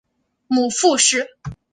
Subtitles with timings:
[0.47, 1.29] 母傅氏。